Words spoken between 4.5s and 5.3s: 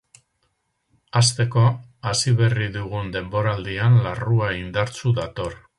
indartsu